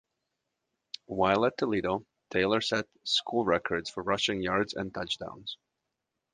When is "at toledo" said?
1.45-2.07